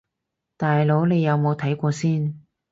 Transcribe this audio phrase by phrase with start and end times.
[0.57, 2.35] 大佬你有冇睇過先